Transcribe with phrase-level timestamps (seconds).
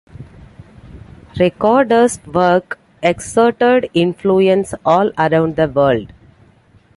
[1.37, 6.11] Ricardo's work exerted influence all around the world.